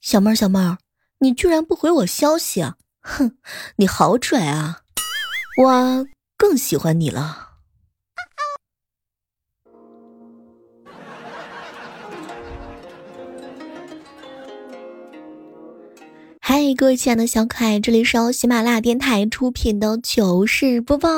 [0.00, 0.78] 小妹儿，小妹儿，
[1.18, 2.76] 你居然不回我消息啊！
[3.02, 3.36] 哼，
[3.76, 4.78] 你好拽啊！
[5.62, 6.06] 我
[6.38, 7.48] 更喜欢你了。
[16.40, 21.10] 嗨，各位亲爱的小可爱，这里是由喜马拉雅电台出品的糗事播报。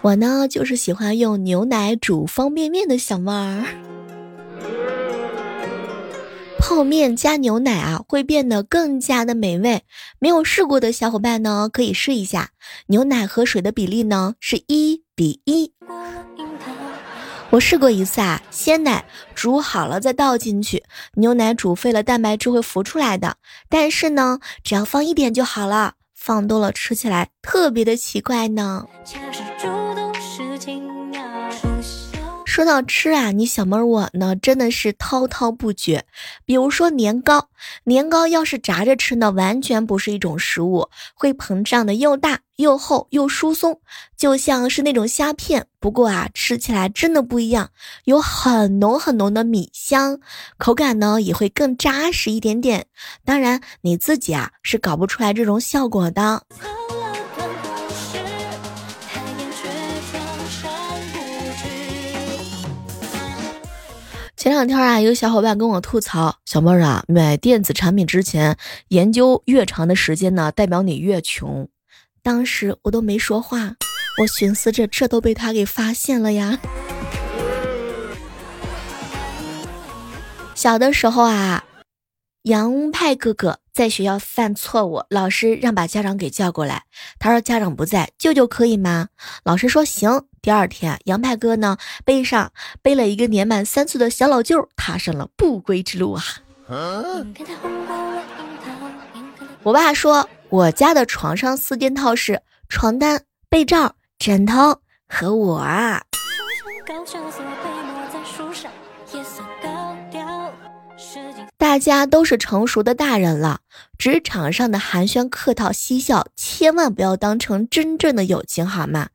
[0.00, 3.66] 我呢，就是喜欢用牛奶煮方便面的小妹儿。
[6.68, 9.84] 泡面加牛奶啊，会变得更加的美味。
[10.18, 12.50] 没有试过的小伙伴呢，可以试一下。
[12.88, 15.72] 牛奶和水的比例呢，是一比一。
[17.50, 20.82] 我试过一次啊，鲜奶煮好了再倒进去，
[21.14, 23.36] 牛奶煮沸了，蛋白质会浮出来的。
[23.68, 28.86] 但是呢，只要放一点就好了，放多了吃起来特别的奇怪呢。
[32.56, 36.06] 说到吃啊，你小妹儿我呢真的是滔滔不绝。
[36.46, 37.50] 比如说年糕，
[37.84, 43.78] 年糕要是炸着吃呢，完全不是一种食物，会膨胀的又大又厚又疏松，
[44.16, 45.66] 就像是那种虾片。
[45.80, 47.68] 不过啊，吃起来真的不一样，
[48.04, 50.18] 有很浓很浓的米香，
[50.56, 52.86] 口感呢也会更扎实一点点。
[53.22, 56.44] 当然你自己啊是搞不出来这种效果的。
[64.46, 68.56] 前两天啊，有小伙伴跟我吐槽：“小妹儿啊，买电子产品之前
[68.90, 71.68] 研究越长的时间呢，代表你越穷。”
[72.22, 73.74] 当时我都没说话，
[74.20, 76.60] 我寻思着这都被他给发现了呀。
[80.54, 81.64] 小的时候啊，
[82.42, 86.84] 杨派哥哥在学校犯错误，老师让把家长给叫过来。
[87.18, 89.08] 他说家长不在，舅舅可以吗？
[89.42, 90.26] 老师说行。
[90.46, 96.22] 第二天，杨派哥呢背上背了一个年满三岁的小老舅，踏上了不归之路啊！
[99.64, 106.04] 我爸说，我家的床上四件套是床单、被罩、枕头和我啊。
[111.56, 113.58] 大家都是成熟的大人了，
[113.98, 119.08] 职场上的寒暄客套嬉笑，千万不要当成真正的友情，好吗？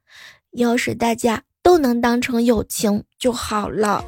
[0.51, 4.03] 要是大家都能当成友情就好了，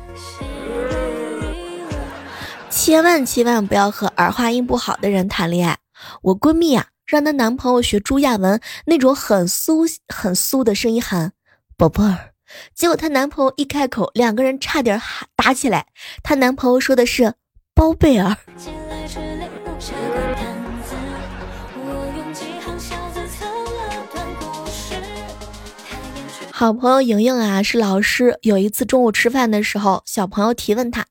[2.69, 5.77] 千万千万不要和儿化音不好的人谈恋爱。
[6.21, 11.31] 我闺蜜啊，让她男朋友学朱亚文那种很酥很酥的声音喊
[11.77, 12.33] “宝贝儿”，
[12.75, 15.87] 结果她男朋友一开口，两个人差点喊打起来。
[16.23, 17.35] 她男朋友说的是
[17.73, 18.35] “包贝尔”。
[26.63, 28.39] 小朋友莹莹啊，是老师。
[28.41, 31.07] 有一次中午吃饭的时候，小朋友提问他：“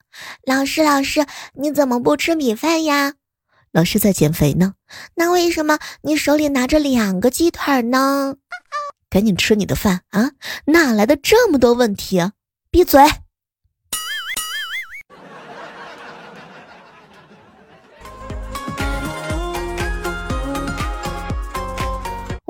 [0.49, 3.17] 老师，老师，你怎么不吃米饭呀？”
[3.71, 4.73] 老师在减肥呢。
[5.17, 8.37] 那为什么你手里拿着两个鸡腿呢？
[9.11, 10.31] 赶紧吃你的饭啊！
[10.69, 12.31] 哪来的这么多问题？
[12.71, 13.03] 闭嘴！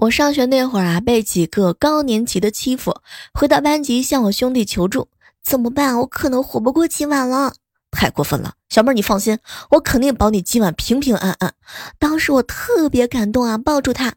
[0.02, 3.00] 我上学那会儿啊，被几个高年级的欺负，
[3.32, 5.06] 回到班级向我兄弟求助，
[5.44, 6.00] 怎么办？
[6.00, 7.54] 我可能活不过今晚了，
[7.92, 8.54] 太过分了！
[8.68, 9.38] 小妹儿，你放心，
[9.70, 11.54] 我肯定保你今晚平平安安。
[12.00, 14.14] 当时我特别感动啊，抱住他，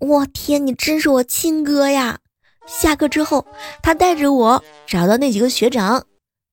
[0.00, 2.18] 我天，你真是我亲哥呀！
[2.66, 3.46] 下课之后，
[3.80, 6.04] 他带着我找到那几个学长，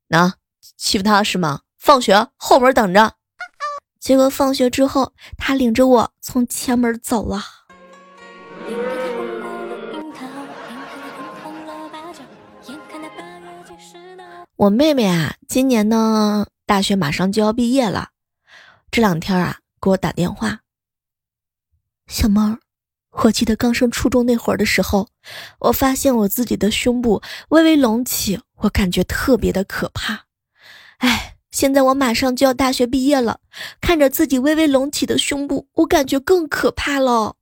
[0.10, 0.36] 那
[0.78, 1.62] 欺负他是吗？
[1.80, 3.14] 放学后门等着。
[4.00, 7.42] 结果放学之后，他领着我从前门走了。
[14.58, 18.12] 我妹妹啊，今年呢大学马上就要毕业了，
[18.90, 20.62] 这两天啊给我打电话。
[22.08, 22.60] 小猫，
[23.12, 25.10] 我记得刚上初中那会儿的时候，
[25.60, 30.24] 我发现我自己的胸部微微隆起，我感觉特别的可怕。
[31.00, 33.42] 哎，现在我马上就要大学毕业了，
[33.82, 37.36] 看着自己微微隆起的胸部，我感觉更可怕了。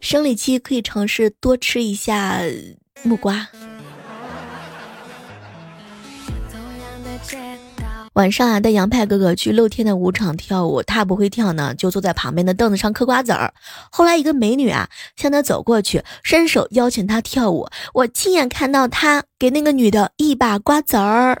[0.00, 2.40] 生理期可以尝试多吃一下。
[3.02, 3.48] 木瓜。
[8.14, 13.54] 晚上啊，带杨派哥哥去露天的舞场跳舞，他不会跳呢，就坐在旁边的凳子上嗑瓜子儿。
[13.90, 17.68] 后来一个美女啊向他走过去，伸手邀请他跳舞。
[17.94, 21.40] 我亲眼看到他给那个女的一把瓜子儿。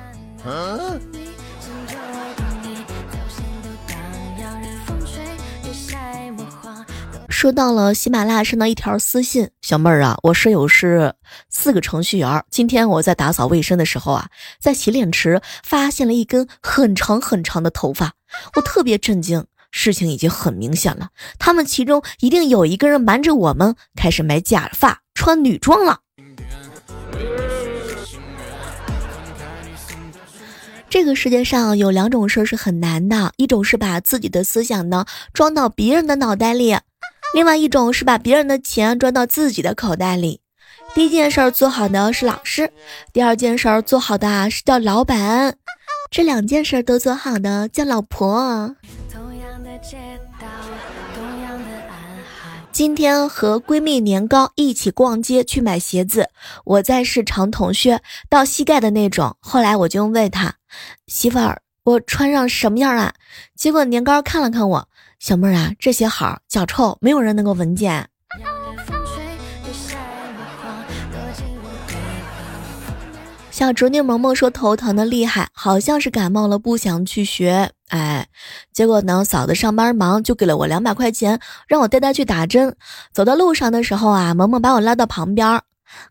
[7.40, 11.14] 收到了喜马拉雅上的一条私信，小妹儿啊，我舍友是
[11.48, 12.44] 四个程序员。
[12.50, 14.28] 今天我在打扫卫生的时候啊，
[14.60, 18.12] 在洗脸池发现了一根很长很长的头发，
[18.56, 19.46] 我特别震惊。
[19.70, 21.08] 事情已经很明显了，
[21.38, 26.00] 他们其中一定有一个人瞒着我们，开始买假发、穿女装了。
[30.90, 36.76] 这个世界上有两种事儿是很难的，一种是把自己的思想呢装到别人的脑袋里，
[37.32, 40.40] 另外一种是把别人的钱装到自己的口袋里。
[40.94, 42.72] 第一件事儿做好的是老师，
[43.12, 45.56] 第二件事儿做好的是叫老板，
[46.10, 48.74] 这两件事都做好的叫老婆。
[52.72, 56.30] 今天和闺蜜年糕一起逛街去买鞋子，
[56.64, 59.36] 我在试长筒靴，到膝盖的那种。
[59.40, 60.54] 后来我就问她
[61.06, 63.14] ：“媳妇儿，我穿上什么样啊？”
[63.54, 64.88] 结果年糕看了看我，
[65.20, 68.08] 小妹儿啊，这鞋好，脚臭，没有人能够闻见。
[73.50, 77.70] 小侄女萌萌说头疼的厉害，好像是感冒了，不想去学。
[77.88, 78.26] 哎，
[78.72, 81.38] 结果呢，嫂子上班忙，就给了我两百块钱，
[81.68, 82.74] 让我带她去打针。
[83.12, 85.60] 走到路上的时候啊，萌萌把我拉到旁边，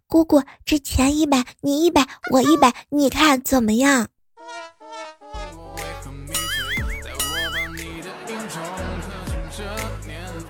[0.05, 4.09] 姑姑，这钱一百，你一百，我一百，你看怎么样？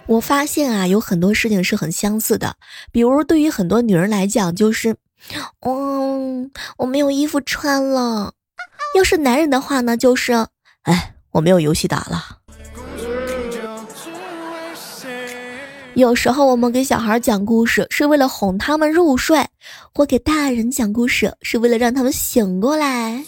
[0.09, 2.55] 我发现啊，有很多事情是很相似的，
[2.91, 4.95] 比如对于很多女人来讲，就是。
[5.61, 8.33] 嗯，我没有衣服穿了。
[8.95, 10.33] 要是男人的话呢，就是，
[10.81, 12.37] 哎，我没有游戏打了。
[15.93, 19.45] 有时候我们给小孩讲故事是为了哄他们入睡，
[19.93, 23.23] 或给大人讲故事是为了让他们醒过来。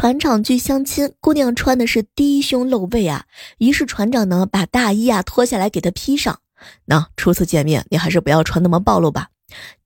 [0.00, 3.26] 船长去相亲，姑娘穿的是低胸露背啊，
[3.58, 6.40] 于是船长呢把大衣啊脱下来给她披上。
[6.86, 9.28] 那初次见面，你还是不要穿那么暴露吧。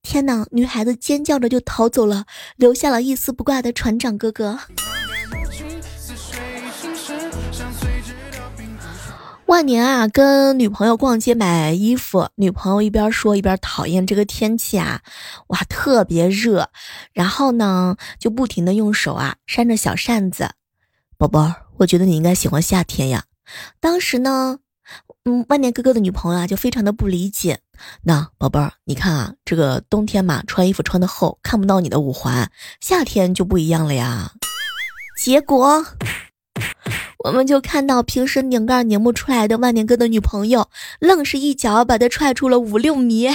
[0.02, 4.60] 天哪，女孩子尖叫着就逃走了，留下了一丝不挂的船长哥哥。
[9.46, 15.02] 万年啊，跟女朋友逛街买衣服，女朋友一边说一边讨厌这个天气啊，
[15.48, 16.70] 哇，特别热，
[17.12, 20.50] 然后呢就不停的用手啊扇着小扇子。
[21.18, 23.24] 宝宝，我觉得你应该喜欢夏天呀。
[23.80, 24.58] 当时呢，
[25.24, 27.60] 嗯，万年哥哥的女朋友啊就非常的不理解。
[28.02, 32.50] 那宝贝儿，你看啊，这个冬天嘛，穿衣服穿的厚，看不到你的五环，
[32.80, 34.32] 夏天就不一样了呀。
[35.22, 35.84] 结果。
[37.24, 40.68] 我们就看到平时拧盖拧不出来的万年哥的女朋友，
[40.98, 43.30] 愣是一脚把他踹出了五六米。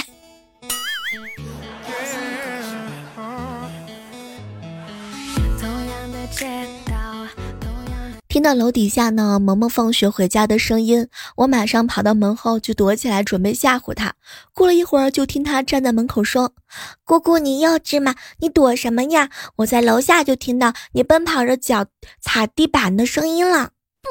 [8.28, 14.14] 听到楼底下呢，萌萌放学回家的声音，我马上跑到门后就躲起来，准备吓唬他。
[14.54, 16.52] 过了一会儿，就听他站在门口说
[17.04, 18.14] ：“姑姑，你幼稚吗？
[18.38, 19.30] 你躲什么呀？
[19.56, 21.86] 我在楼下就听到你奔跑着脚
[22.20, 23.70] 踩地板的声音了。”
[24.02, 24.08] 不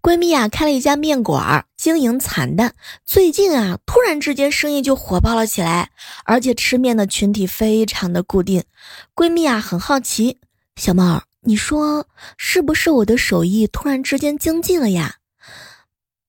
[0.00, 2.74] 闺蜜啊，开了一家面馆，经营惨淡。
[3.04, 5.90] 最近啊，突然之间生意就火爆了起来，
[6.24, 8.64] 而且吃面的群体非常的固定。
[9.14, 10.38] 闺蜜啊，很好奇，
[10.76, 12.06] 小猫儿，你说
[12.38, 15.16] 是不是我的手艺突然之间精进了呀？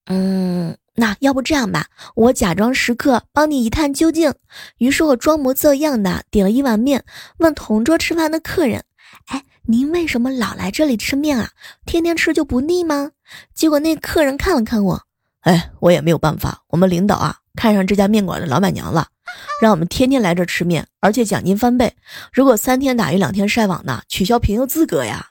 [0.06, 4.33] 嗯，那要不这样吧，我假装食客，帮你一探究竟。
[4.77, 7.03] 于是我装模作样的点了一碗面，
[7.37, 8.83] 问同桌吃饭的客人
[9.27, 11.51] ：“哎。”您为什么老来这里吃面啊？
[11.85, 13.11] 天天吃就不腻吗？
[13.53, 15.03] 结果那客人看了看我，
[15.41, 16.63] 哎，我也没有办法。
[16.69, 19.09] 我们领导啊，看上这家面馆的老板娘了，
[19.61, 21.94] 让我们天天来这吃面，而且奖金翻倍。
[22.33, 25.29] 如果三天打鱼两天晒网呢，取消评优资格呀。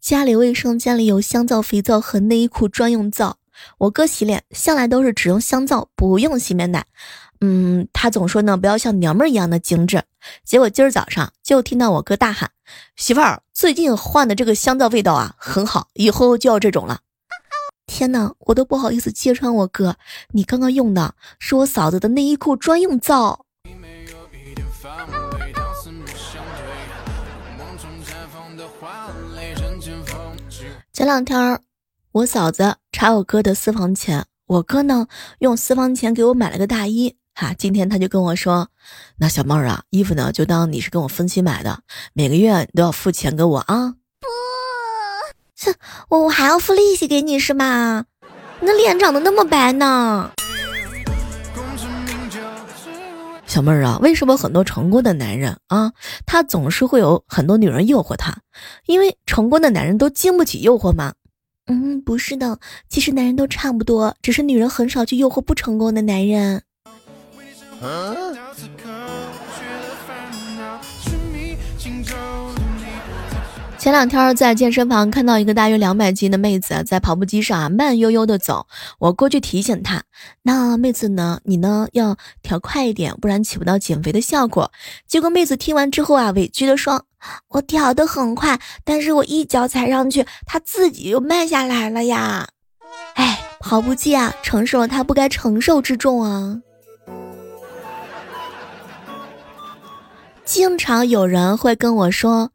[0.00, 3.36] 家里卫生间里有香皂、肥皂和内衣裤专用皂。
[3.76, 6.86] 我哥洗脸向来都是只用香皂，不用洗面奶。
[7.42, 10.02] 嗯，他总说呢，不要像娘们儿一样的精致。
[10.42, 12.50] 结果今儿早上就听到我哥大喊
[12.96, 17.00] ：“媳妇儿，最近换的这个香皂味道啊，很好，以后就要这种了。”
[17.86, 19.96] 天哪，我都不好意思揭穿我哥，
[20.32, 23.44] 你刚刚用的是我嫂子的内衣裤专用皂。
[31.00, 31.62] 前两天，
[32.12, 35.06] 我嫂子查我哥的私房钱，我哥呢
[35.38, 37.16] 用私房钱给我买了个大衣。
[37.34, 38.68] 哈，今天他就跟我说
[39.16, 41.80] ：“那小妹儿啊，衣服呢就当你是跟我分期买的，
[42.12, 45.70] 每个月你都要付钱给我啊。”不，
[46.10, 48.04] 我我还要付利息给你是吗？
[48.60, 50.30] 你的脸长得那么白呢？
[53.50, 55.92] 小妹儿啊，为什么很多成功的男人啊，
[56.24, 58.32] 他总是会有很多女人诱惑他？
[58.86, 61.14] 因为成功的男人都经不起诱惑吗？
[61.66, 66.62] 嗯，不是的，其实男人都差不多，只是女人很少去诱惑不成功的男人。
[73.80, 78.66] 前两天在健身房看到一个大约两百斤的妹子在跑步机上啊慢悠悠的走，
[78.98, 80.02] 我过去提醒她，
[80.42, 84.70] 那妹子呢，你呢要调快一点，不然起不到减肥的效果。
[85.06, 87.06] 结果妹子听完之后啊，委屈的说
[87.48, 92.48] ：“我调的很快，但是我一脚踩上去，她自己又慢下来了呀。”
[93.16, 96.60] 哎，跑步机啊，承受了她不该承受之重啊。
[100.44, 102.50] 经常有人会跟我说。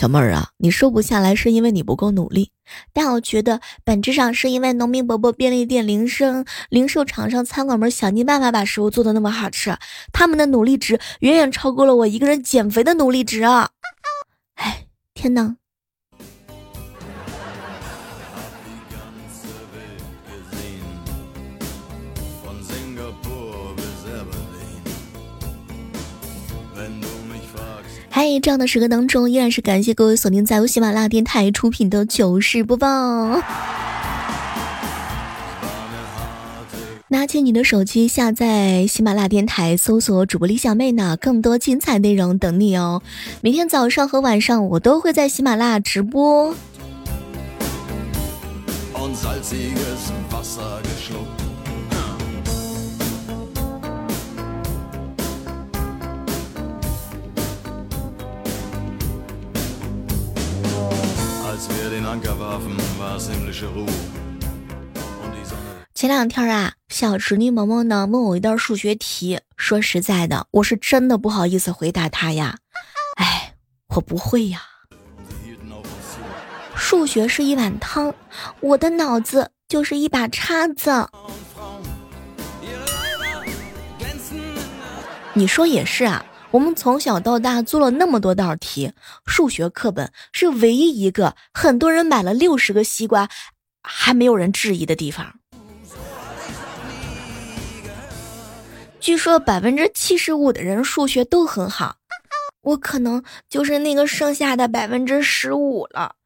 [0.00, 2.52] 小妹儿啊，你瘦不下来是因为你不够努力，
[2.94, 9.76] 但我觉得本质上是因为农民伯伯便利店、零声零售厂商、餐馆们想尽办法把食物做的那么好吃，
[10.10, 13.72] 他们的努力值远远超过了我一个人减肥的努力值啊！
[14.56, 15.56] 哎，天哪！
[28.22, 33.40] 嗨，这样的时刻当中，依然是感谢各位锁定在由喜马拉雅电台出品的糗事播报。
[37.08, 43.00] 拿起你的手机，下载喜马拉雅电台，搜索主播李小妹呢，更多精彩内容等你哦。
[43.40, 46.54] 每天早上和晚上，我都会在喜马拉雅直播。
[65.94, 72.56] 前两天啊，小侄女萌萌呢问我一道数学题，说实在的，我是真的不好意思回答她呀。
[73.16, 73.54] 哎，
[73.94, 74.62] 我不会呀。
[76.74, 78.12] 数学是一碗汤，
[78.60, 81.06] 我的脑子就是一把叉子。
[85.32, 86.24] 你说也是啊。
[86.52, 88.92] 我们从小到大做了那么多道题，
[89.24, 93.28] 数学课本是唯一一个很多人买了六十个西瓜，
[93.84, 95.34] 还没有人质疑的地方。
[98.98, 101.96] 据说百分之七十五的人数学都很好，
[102.62, 106.16] 我可能就是那个剩下的百分之十五了。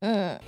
[0.00, 0.38] 嗯。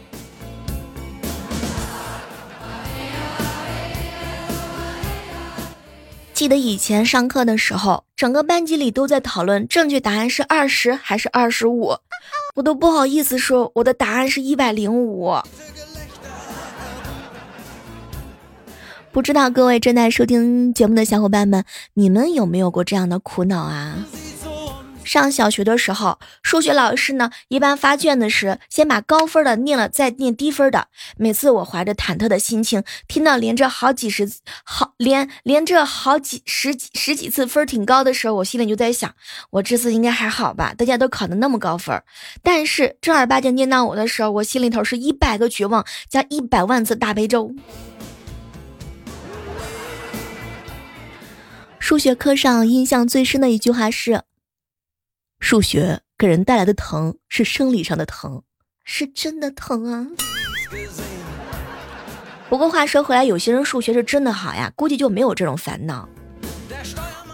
[6.36, 11.96] 记得以前上课的时候，整个班级里都在讨论正确答案是二十还是二十五，
[12.56, 15.34] 我都不好意思说我的答案是一百零五。
[19.10, 21.64] 不知道各位正在收听节目的小伙伴们，
[21.94, 24.04] 你们有没有过这样的苦恼啊？
[25.06, 30.88] 上小学的时候，数学老师呢，一般发卷子时先把高分的念了，再念低分的。
[31.16, 34.28] 每次我怀着忐忑的心情，听到连着好几十
[34.64, 39.14] 好连连着好几十几十几次分挺高的时候，我心里就在想，
[39.50, 40.74] 我这次应该还好吧？
[40.76, 42.02] 大家都考的那么高分。
[42.42, 47.54] 但是正儿八经念到我的时候，我心里头是一百个绝望加一百万次大悲咒。
[51.78, 54.22] 数学课上印象最深的一句话是。
[55.38, 58.42] 数学给人带来的疼是生理上的疼，
[58.84, 60.06] 是真的疼啊。
[62.48, 66.08] 不过话说回来，有些人数学是真的好呀，估计就没有这种烦恼。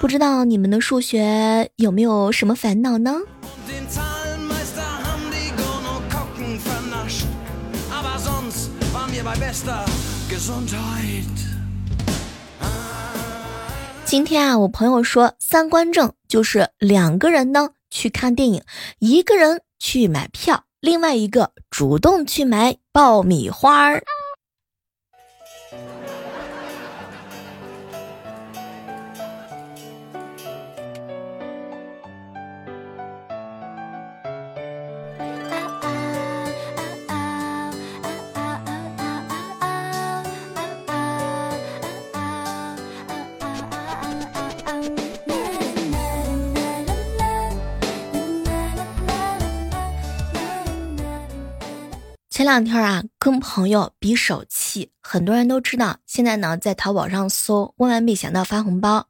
[0.00, 3.20] 不知道你们的数学有没有什么烦恼呢？
[14.04, 17.70] 今天啊，我朋友说三观正就是两个人呢。
[17.92, 18.62] 去看电影，
[18.98, 24.02] 一个人去买票，另外一个主动去买爆米花儿。
[52.52, 55.96] 这两天啊，跟朋友比手气，很多人都知道。
[56.04, 59.08] 现在呢，在淘宝上搜“万万没想到发红包”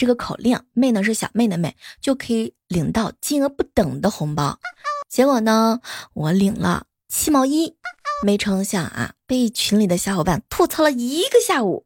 [0.00, 4.58] 这个口令，妹呢是小妹的妹，就可以领到金额不等的红包。
[5.06, 5.82] 结果呢，
[6.14, 7.76] 我领了七毛一，
[8.24, 11.84] 没成想啊，被群里的小伙伴吐槽了一个下午。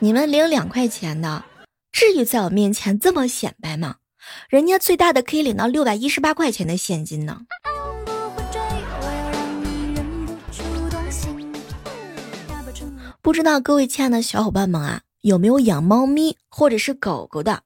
[0.00, 1.44] 你们领两块钱的，
[1.92, 3.98] 至于在我面前这么显摆吗？
[4.48, 7.42] 人家最大的可以领到六百一十八块钱的现金呢。
[13.26, 17.62] 不知道各位亲爱的小伙伴们啊，有没有养猫咪或者是狗狗的？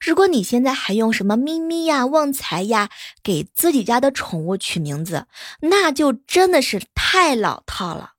[0.00, 2.90] 如果你现在还用什么咪咪呀、旺财呀
[3.22, 5.26] 给自己家的宠物取名字，
[5.60, 8.14] 那就真的是太老套了。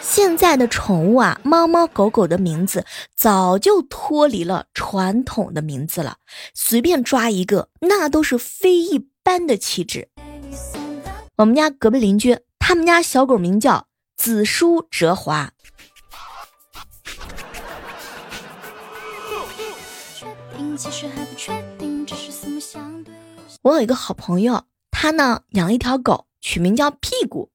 [0.00, 6.16] 现在的宠物啊，猫猫狗狗的名字早就脱离了传统的名字了，
[6.52, 10.08] 随便抓一个，那都是非一般的气质。
[11.36, 13.86] 我们家隔壁邻居，他们家小狗名叫
[14.22, 15.50] 紫书折华。
[23.62, 27.50] 我有一个好朋友，他呢养了一条狗，取名叫屁股。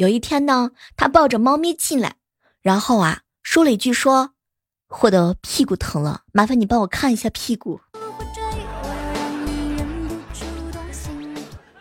[0.00, 2.16] 有一天呢，他抱着猫咪进来，
[2.60, 4.32] 然后啊，说了一句说
[5.02, 7.80] ：“我的屁股疼了，麻烦你帮我看一下屁股。”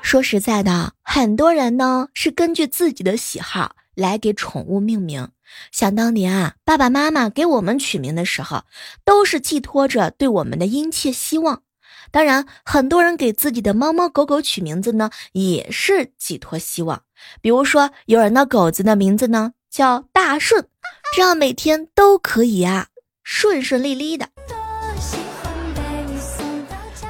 [0.03, 5.29] 说实在的，很多人呢是根据自己的喜好来给宠物命名。
[5.71, 8.63] 想当年啊，爸爸妈妈给我们取名的时候，
[9.03, 11.63] 都是寄托着对我们的殷切希望。
[12.11, 17.03] 当然，很多人给自己的猫猫狗狗取名字呢，也是寄托希望。
[17.41, 20.67] 比如说，有人的狗子的名字呢叫大顺，
[21.15, 22.87] 这样每天都可以啊
[23.23, 24.29] 顺顺利利的。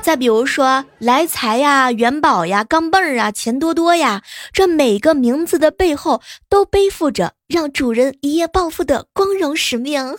[0.10, 10.18] 再比如说，来财呀、元宝呀、钢镚儿啊、钱多多呀，这每个名字的背后都背负着让主人一夜暴富的光荣使命。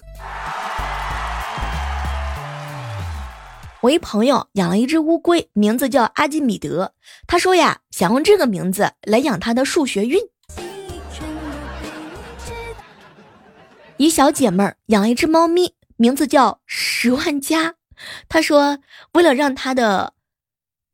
[3.81, 6.93] 我一朋友养了一只乌龟，名字叫阿基米德。
[7.27, 10.21] 他说呀，想用这个名字来养他的数学运。
[13.97, 17.75] 一小姐妹儿养了一只猫咪，名字叫十万加。
[18.29, 18.79] 他说，
[19.13, 20.15] 为了让他的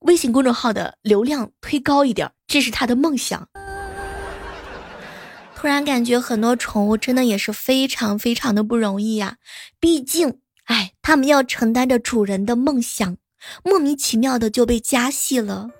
[0.00, 3.48] 微信公众号的流量推高一点，这是他的梦想。
[5.54, 9.36] 突然感觉很多宠物真的也是非常非常的不容易呀，
[9.80, 10.40] 毕竟。
[10.64, 13.16] 哎，他们要承担着主人的梦想，
[13.62, 15.70] 莫名其妙的就被加戏了。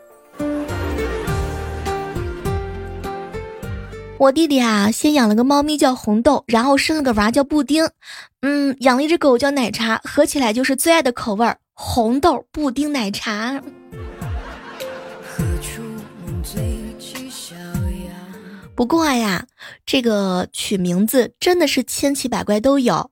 [4.18, 7.86] 我弟弟啊，先养了个猫咪叫红豆，然后生了个娃叫布丁，
[8.40, 13.62] 嗯，养了一只狗叫奶茶，合起来就是最爱的口味儿——红豆布丁奶茶。
[18.74, 19.46] 不过呀，
[19.84, 23.10] 这个取名字真的是千奇百怪都有。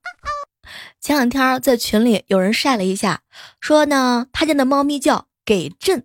[1.02, 3.20] 前两天在群里有人晒了一下，
[3.60, 6.04] 说呢他家的猫咪叫给朕，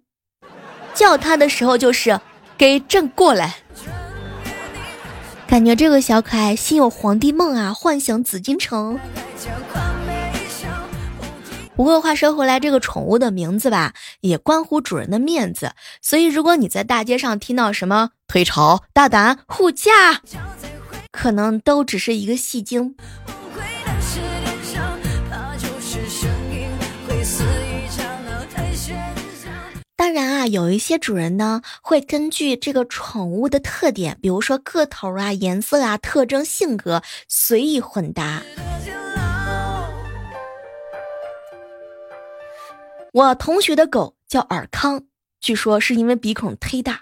[0.93, 2.19] 叫他的时候就是
[2.57, 3.59] 给朕过来，
[5.49, 8.99] 感觉这个小可爱心有皇帝梦啊，幻想紫禁城。
[11.75, 15.71] 不过话说回来，这个宠物的名字吧，也关乎主人的面子，
[16.03, 20.21] 所以如果你在大街上听到什么退潮、大胆、护驾，
[21.11, 22.95] 可能都只是一个戏精。
[30.09, 38.41] 当然啊，有一些主人呢会根据这个宠物的特点，比如说个头啊、颜色啊、特征、性格，随意混搭。
[43.13, 45.03] 我同学的狗叫尔康，
[45.39, 47.01] 据说是因为鼻孔忒大。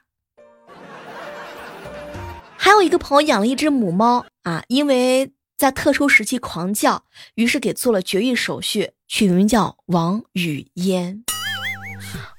[2.57, 11.23] 还有一个朋友养了一只母猫啊，因为在特殊时期狂叫，于是给做了绝育手续，取名叫王语嫣。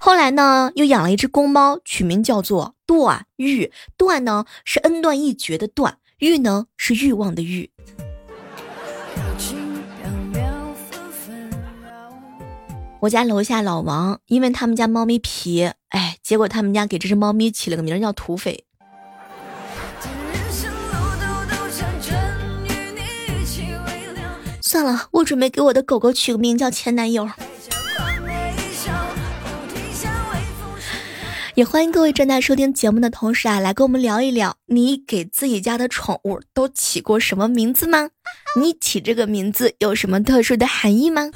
[0.01, 3.73] 后来呢，又养了一只公猫，取名叫做段誉。
[3.97, 7.71] 段呢是恩断义绝的断，欲呢是欲望的欲。
[13.01, 18.65] 我家楼下老王，因为他们家猫咪皮，哎，结果他们家给这只猫咪起了个名叫土匪。
[24.61, 27.29] 算了，我准备给我的狗狗取个名叫前男友。
[31.59, 38.11] 也欢迎各位正在收听节目的同时啊，来跟我们聊一聊，你给自己家的宠物都起过什么名字吗？
[38.61, 41.33] 你起这个名字有什么特殊的含义吗？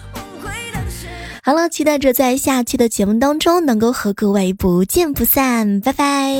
[1.42, 6.36] 好了，期待着在下期的节目当中能够和各位不见不散，拜拜。